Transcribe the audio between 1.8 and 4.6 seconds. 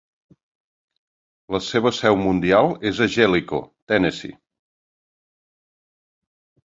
seu mundial és a Jellico, Tennessee.